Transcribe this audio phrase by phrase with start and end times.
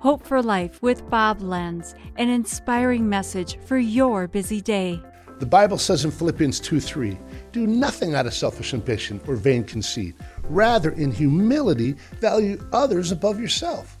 [0.00, 4.98] Hope for Life with Bob Lenz, an inspiring message for your busy day.
[5.40, 7.18] The Bible says in Philippians 2 3,
[7.52, 10.14] do nothing out of selfish ambition or vain conceit.
[10.44, 13.98] Rather, in humility, value others above yourself.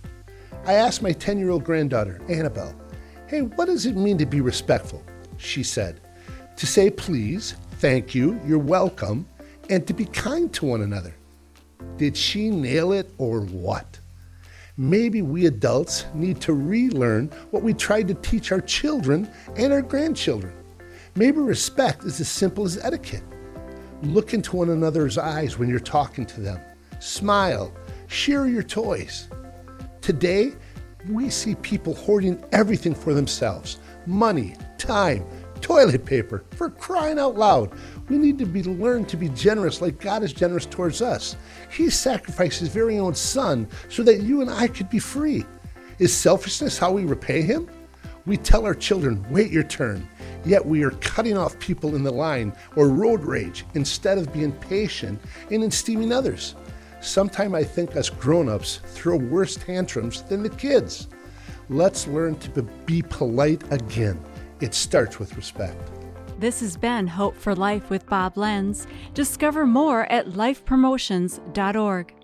[0.64, 2.74] I asked my 10 year old granddaughter, Annabelle,
[3.26, 5.04] hey, what does it mean to be respectful?
[5.36, 6.00] She said,
[6.56, 9.28] to say please, thank you, you're welcome,
[9.68, 11.14] and to be kind to one another.
[11.98, 13.98] Did she nail it or what?
[14.80, 19.82] Maybe we adults need to relearn what we tried to teach our children and our
[19.82, 20.54] grandchildren.
[21.14, 23.22] Maybe respect is as simple as etiquette.
[24.00, 26.58] Look into one another's eyes when you're talking to them.
[26.98, 27.74] Smile.
[28.06, 29.28] Share your toys.
[30.00, 30.52] Today,
[31.10, 35.26] we see people hoarding everything for themselves money, time,
[35.60, 37.72] toilet paper, for crying out loud.
[38.08, 41.36] We need to be learn to be generous like God is generous towards us.
[41.70, 45.44] He sacrificed his very own son so that you and I could be free.
[45.98, 47.68] Is selfishness how we repay him?
[48.26, 50.06] We tell our children, wait your turn,
[50.44, 54.52] yet we are cutting off people in the line or road rage instead of being
[54.52, 55.20] patient
[55.50, 56.54] and esteeming others.
[57.00, 61.08] Sometimes I think us grown ups throw worse tantrums than the kids.
[61.70, 64.22] Let's learn to be polite again.
[64.60, 65.90] It starts with respect.
[66.38, 68.86] This has been Hope for Life with Bob Lenz.
[69.14, 72.14] Discover more at lifepromotions.org.